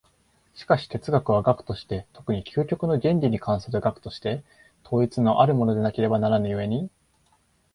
[0.55, 4.43] しかし哲学は学として、特に究極の原理に関する学として、
[4.83, 6.89] 統一のあるものでなければならぬ故に、